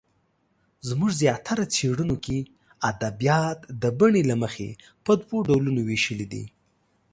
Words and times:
زموږ 0.89 1.11
زیاتره 1.21 1.63
څېړنو 1.75 2.15
کې 2.25 2.37
ادبیات 2.89 3.59
د 3.81 3.83
بڼې 3.99 4.21
له 4.29 4.35
مخې 4.43 4.69
په 5.03 5.11
دوو 5.21 5.37
ډولونو 5.47 5.81
وېشلې 5.87 6.27
دي. 6.33 6.43